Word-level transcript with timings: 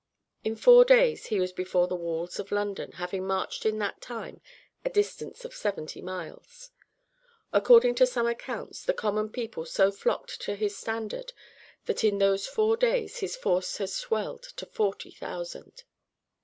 In 0.43 0.55
four 0.55 0.83
days 0.83 1.27
he 1.27 1.39
was 1.39 1.53
before 1.53 1.87
the 1.87 1.95
walls 1.95 2.39
of 2.39 2.51
London, 2.51 2.93
having 2.93 3.27
marched 3.27 3.67
in 3.67 3.77
that 3.77 4.01
time 4.01 4.41
a 4.83 4.89
distance 4.89 5.45
of 5.45 5.53
seventy 5.53 6.01
miles. 6.01 6.71
According 7.53 7.93
to 8.01 8.07
some 8.07 8.25
accounts, 8.25 8.83
the 8.83 8.95
common 8.95 9.29
people 9.29 9.63
so 9.63 9.91
flocked 9.91 10.41
to 10.41 10.55
his 10.55 10.75
standard, 10.75 11.33
that 11.85 12.03
in 12.03 12.17
those 12.17 12.47
four 12.47 12.75
days 12.77 13.19
his 13.19 13.35
force 13.35 13.77
had 13.77 13.91
swelled 13.91 14.41
to 14.41 14.65
forty 14.65 15.11
thousand. 15.11 15.83